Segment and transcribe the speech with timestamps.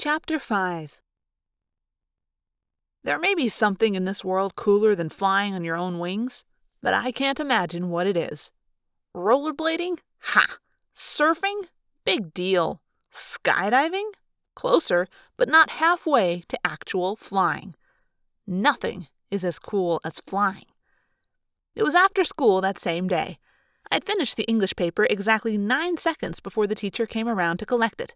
[0.00, 1.00] Chapter 5
[3.02, 6.44] There may be something in this world cooler than flying on your own wings,
[6.80, 8.52] but I can't imagine what it is.
[9.12, 9.98] Rollerblading?
[10.20, 10.58] Ha!
[10.94, 11.62] Surfing?
[12.04, 12.80] Big deal.
[13.12, 14.12] Skydiving?
[14.54, 17.74] Closer, but not halfway to actual flying.
[18.46, 20.70] Nothing is as cool as flying.
[21.74, 23.38] It was after school that same day.
[23.90, 28.00] I'd finished the English paper exactly nine seconds before the teacher came around to collect
[28.00, 28.14] it.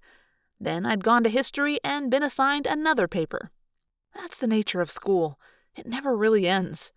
[0.63, 3.51] Then I'd gone to history and been assigned another paper.
[4.15, 5.37] That's the nature of school.
[5.75, 6.93] It never really ends.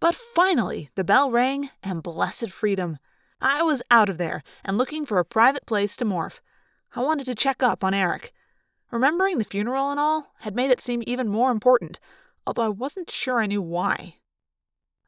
[0.00, 2.96] But finally, the bell rang, and blessed freedom.
[3.38, 6.40] I was out of there and looking for a private place to morph.
[6.96, 8.32] I wanted to check up on Eric.
[8.90, 12.00] Remembering the funeral and all had made it seem even more important,
[12.46, 14.14] although I wasn't sure I knew why.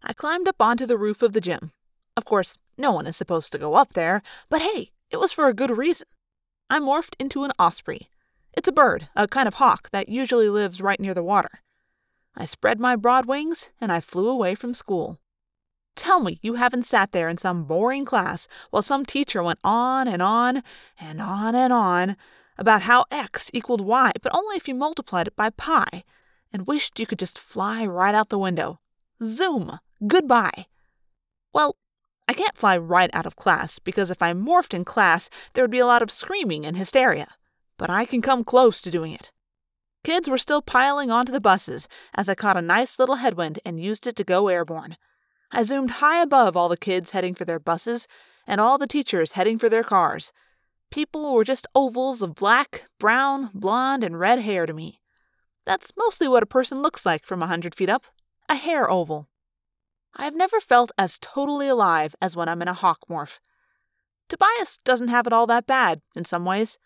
[0.03, 1.73] I climbed up onto the roof of the gym.
[2.19, 4.21] Of course, no one is supposed to go up there,
[4.51, 6.07] but hey, it was for a good reason.
[6.73, 8.09] I morphed into an osprey.
[8.55, 11.61] It's a bird, a kind of hawk that usually lives right near the water.
[12.35, 15.21] I spread my broad wings and I flew away from school.
[15.97, 20.09] Tell me you haven't sat there in some boring class while some teacher went on
[20.09, 20.63] and on
[20.99, 22.17] and on and on
[22.57, 26.05] about how x equaled y, but only if you multiplied it by pi,
[26.55, 28.81] and wished you could just fly right out the window.
[29.23, 29.79] Zoom!
[30.07, 30.69] Goodbye!
[31.53, 31.77] Well,
[32.29, 35.71] I can't fly right out of class because if I morphed in class, there would
[35.71, 37.29] be a lot of screaming and hysteria.
[37.77, 39.33] But I can come close to doing it.
[40.05, 43.79] Kids were still piling onto the buses as I caught a nice little headwind and
[43.79, 44.97] used it to go airborne.
[45.53, 48.09] I zoomed high above all the kids heading for their buses
[48.47, 50.33] and all the teachers heading for their cars.
[50.91, 55.01] People were just ovals of black, brown, blonde, and red hair to me.
[55.65, 58.07] That's mostly what a person looks like from a hundred feet up
[58.49, 59.29] a hair oval.
[60.17, 63.39] I have never felt as totally alive as when I'm in a hawk morph.
[64.29, 66.79] Tobias doesn't have it all that bad, in some ways.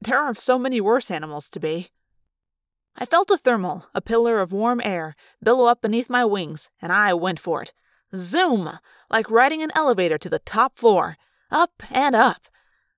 [0.00, 1.90] There are so many worse animals to be.
[2.96, 6.90] I felt a thermal, a pillar of warm air, billow up beneath my wings, and
[6.90, 7.72] I went for it.
[8.14, 8.70] Zoom!
[9.10, 11.16] Like riding an elevator to the top floor.
[11.50, 12.46] Up and up.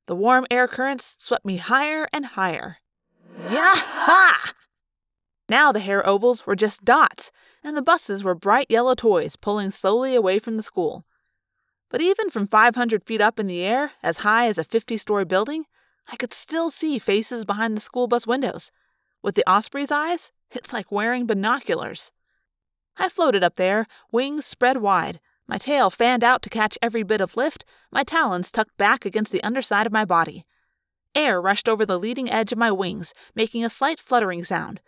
[0.07, 2.79] The warm air currents swept me higher and higher.
[3.51, 4.53] Yah-ha!
[5.51, 7.33] Now the hair ovals were just dots,
[7.65, 11.05] and the buses were bright yellow toys pulling slowly away from the school.
[11.89, 15.25] But even from 500 feet up in the air, as high as a 50 story
[15.25, 15.65] building,
[16.09, 18.71] I could still see faces behind the school bus windows.
[19.25, 22.13] With the osprey's eyes, it's like wearing binoculars.
[22.97, 25.19] I floated up there, wings spread wide,
[25.49, 29.33] my tail fanned out to catch every bit of lift, my talons tucked back against
[29.33, 30.47] the underside of my body.
[31.13, 34.81] Air rushed over the leading edge of my wings, making a slight fluttering sound,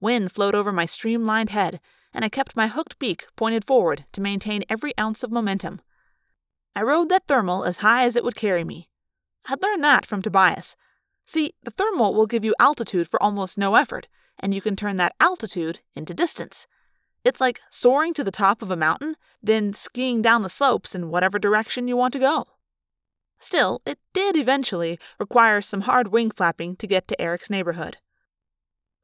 [0.00, 1.80] Wind flowed over my streamlined head,
[2.12, 5.80] and I kept my hooked beak pointed forward to maintain every ounce of momentum.
[6.74, 8.88] I rode that thermal as high as it would carry me.
[9.48, 10.76] I'd learned that from Tobias.
[11.26, 14.08] See, the thermal will give you altitude for almost no effort,
[14.38, 16.66] and you can turn that altitude into distance.
[17.24, 21.10] It's like soaring to the top of a mountain, then skiing down the slopes in
[21.10, 22.46] whatever direction you want to go.
[23.38, 27.98] Still, it did eventually require some hard wing flapping to get to Eric's neighborhood.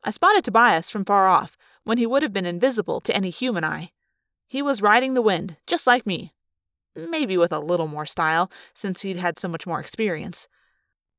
[0.04, 3.64] I spotted Tobias from far off, when he would have been invisible to any human
[3.64, 3.90] eye.
[4.46, 6.32] He was riding the wind, just like me.
[6.96, 10.48] Maybe with a little more style, since he'd had so much more experience.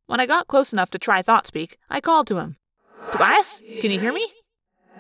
[0.07, 2.57] When I got close enough to try thought speak, I called to him.
[3.11, 4.27] Tobias, can you hear me?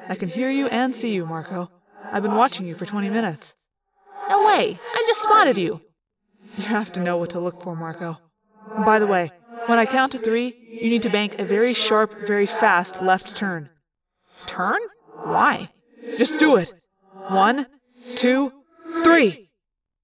[0.09, 1.71] I can hear you and see you, Marco.
[2.11, 3.55] I've been watching you for 20 minutes.
[4.29, 4.79] No way!
[4.93, 5.81] I just spotted you!
[6.57, 8.17] You have to know what to look for, Marco.
[8.85, 9.31] By the way,
[9.67, 13.35] when I count to three, you need to bank a very sharp, very fast left
[13.35, 13.69] turn.
[14.45, 14.79] Turn?
[15.23, 15.69] Why?
[16.17, 16.73] Just do it.
[17.27, 17.67] One,
[18.15, 18.51] two,
[19.03, 19.49] three.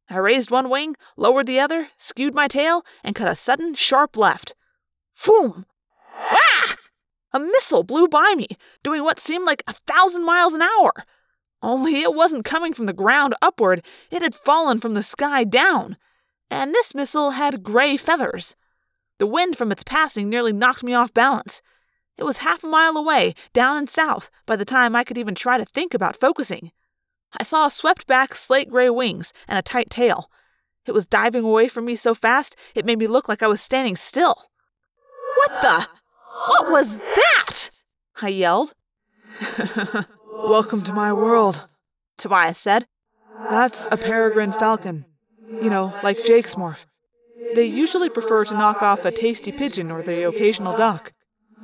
[0.09, 4.17] I raised one wing, lowered the other, skewed my tail, and cut a sudden, sharp
[4.17, 4.53] left.
[5.17, 5.63] Foom!
[6.15, 6.75] Ah!
[7.31, 8.47] A missile blew by me,
[8.83, 10.91] doing what seemed like a thousand miles an hour.
[11.61, 15.97] Only it wasn't coming from the ground upward, it had fallen from the sky down.
[16.51, 18.55] And this missile had gray feathers.
[19.19, 21.61] The wind from its passing nearly knocked me off balance.
[22.17, 25.35] It was half a mile away, down and south, by the time I could even
[25.35, 26.71] try to think about focusing.
[27.39, 30.29] I saw swept back slate gray wings and a tight tail.
[30.85, 33.61] It was diving away from me so fast it made me look like I was
[33.61, 34.35] standing still.
[35.37, 35.87] What the?
[36.47, 37.69] What was that?
[38.21, 38.73] I yelled.
[40.31, 41.65] Welcome to my world,
[42.17, 42.85] Tobias said.
[43.49, 45.05] That's a peregrine falcon.
[45.61, 46.85] You know, like Jake's morph.
[47.55, 51.13] They usually prefer to knock off a tasty pigeon or the occasional duck.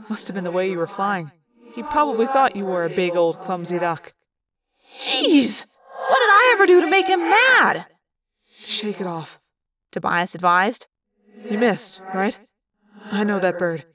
[0.09, 1.31] Must have been the way you were flying.
[1.73, 4.13] He probably thought you were a big old clumsy duck.
[4.99, 5.65] Jeez!
[6.07, 7.85] What did I ever do to make him mad?
[8.57, 9.39] Shake it off,
[9.91, 10.87] Tobias advised.
[11.47, 12.37] He missed, right?
[13.11, 13.85] I know that bird.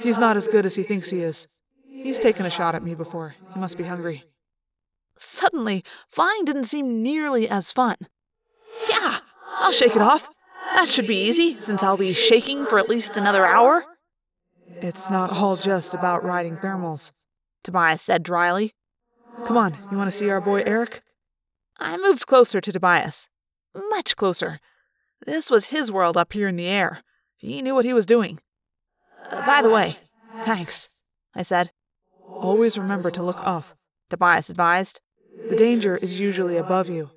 [0.00, 1.46] He's not as good as he thinks he is.
[1.88, 3.34] He's taken a shot at me before.
[3.52, 4.24] He must be hungry.
[5.16, 7.96] Suddenly, flying didn't seem nearly as fun.
[8.90, 9.18] Yeah,
[9.58, 10.28] I'll shake it off.
[10.74, 13.84] That should be easy, since I'll be shaking for at least another hour.
[14.66, 17.12] It's not all just about riding thermals,
[17.62, 18.74] Tobias said dryly.
[19.44, 21.02] Come on, you want to see our boy Eric?
[21.78, 23.28] I moved closer to Tobias.
[23.90, 24.58] Much closer.
[25.24, 27.02] This was his world up here in the air.
[27.36, 28.40] He knew what he was doing.
[29.30, 29.96] Uh, by the way,
[30.42, 30.88] thanks,
[31.36, 31.70] I said.
[32.28, 33.76] Always remember to look up,
[34.10, 35.00] Tobias advised.
[35.48, 37.10] The danger is usually above you.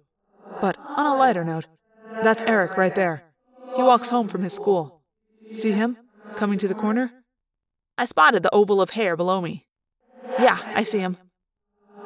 [0.61, 1.65] But on a lighter note,
[2.23, 3.26] that's Eric right there.
[3.77, 5.03] He walks home from his school.
[5.51, 5.97] See him?
[6.35, 7.11] Coming to the corner?
[7.95, 9.67] I spotted the oval of hair below me.
[10.39, 11.17] Yeah, I see him.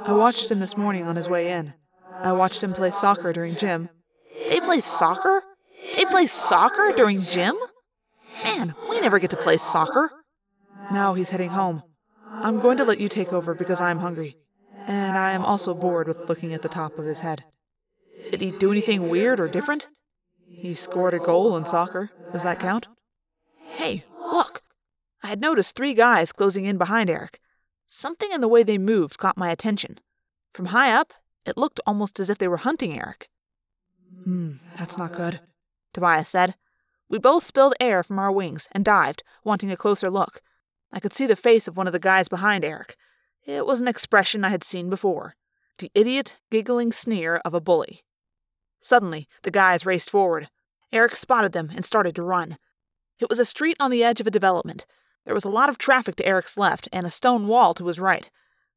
[0.06, 1.74] I watched him this morning on his way in.
[2.22, 3.88] I watched him play soccer during gym.
[4.50, 5.44] They play soccer?
[5.96, 7.56] They play soccer during gym?
[8.44, 10.12] Man, we never get to play soccer.
[10.92, 11.84] Now he's heading home.
[12.28, 14.36] I'm going to let you take over because I'm hungry.
[14.88, 17.46] And I am also bored with looking at the top of his head.
[18.30, 19.88] Did he do anything weird or different?
[20.54, 22.12] He scored a goal in soccer.
[22.32, 22.88] Does that count?
[23.58, 24.62] Hey, look!
[25.24, 27.40] I had noticed three guys closing in behind Eric.
[27.88, 30.00] Something in the way they moved caught my attention.
[30.54, 31.14] From high up,
[31.46, 33.30] it looked almost as if they were hunting Eric.
[34.24, 35.40] Hmm, that's not good,
[35.94, 36.56] Tobias said.
[37.10, 40.42] We both spilled air from our wings and dived, wanting a closer look.
[40.94, 42.96] I could see the face of one of the guys behind Eric.
[43.46, 45.36] It was an expression I had seen before
[45.80, 48.02] the idiot, giggling sneer of a bully.
[48.82, 50.50] Suddenly, the guys raced forward.
[50.92, 52.58] Eric spotted them and started to run.
[53.20, 54.86] It was a street on the edge of a development.
[55.26, 58.00] There was a lot of traffic to Eric's left and a stone wall to his
[58.00, 58.30] right.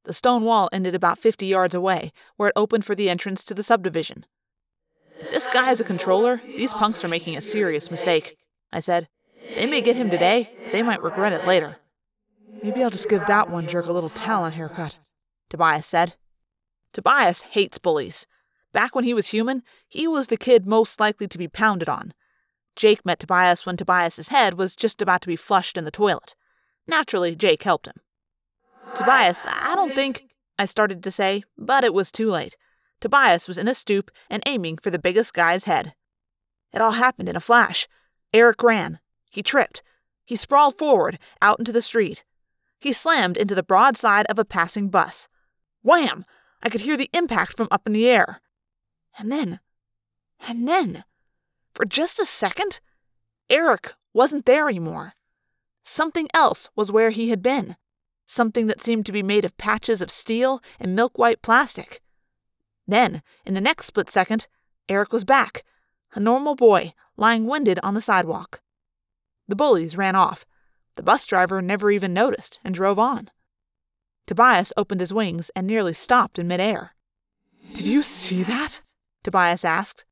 [0.05, 3.55] The stone wall ended about 50 yards away, where it opened for the entrance to
[3.55, 4.27] the subdivision.
[5.19, 8.37] If this guy is a controller, these punks are making a serious mistake,
[8.71, 9.09] I said.
[9.55, 11.77] They may get him today, but they might regret it later.
[12.63, 14.99] Maybe I'll just give that one jerk a little talent haircut,
[15.49, 16.15] Tobias said.
[16.93, 18.27] Tobias hates bullies.
[18.75, 22.13] Back when he was human, he was the kid most likely to be pounded on.
[22.75, 26.35] Jake met Tobias when Tobias's head was just about to be flushed in the toilet.
[26.89, 27.95] Naturally, Jake helped him.
[28.97, 30.25] Tobias, I don't think,
[30.59, 32.57] I started to say, but it was too late.
[33.01, 35.95] Tobias was in a stoop and aiming for the biggest guy's head.
[36.73, 37.87] It all happened in a flash.
[38.33, 38.99] Eric ran.
[39.31, 39.85] He tripped.
[40.25, 42.25] He sprawled forward, out into the street.
[42.81, 45.29] He slammed into the broad side of a passing bus.
[45.83, 46.25] Wham!
[46.61, 48.41] I could hear the impact from up in the air.
[49.19, 49.61] And then,
[50.49, 51.05] and then,
[51.75, 52.81] for just a second,
[53.49, 55.15] Eric wasn't there anymore.
[55.83, 57.77] Something else was where he had been.
[58.27, 62.01] Something that seemed to be made of patches of steel and milk white plastic.
[62.87, 64.47] Then, in the next split second,
[64.89, 65.65] Eric was back,
[66.15, 68.61] a normal boy lying winded on the sidewalk.
[69.47, 70.47] The bullies ran off.
[70.97, 73.31] The bus driver never even noticed and drove on.
[74.27, 76.95] Tobias opened his wings and nearly stopped in midair.
[77.75, 78.81] Did you see that?
[79.25, 80.05] Tobias asked.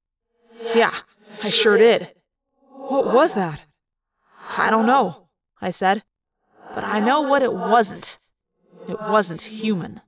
[0.75, 0.95] Yeah,
[1.43, 2.13] I sure did.
[2.71, 3.61] What was that?
[4.59, 5.29] I don't know,
[5.61, 6.03] I said.
[6.75, 8.19] But I know what it wasn't.
[8.89, 10.01] It wasn't human.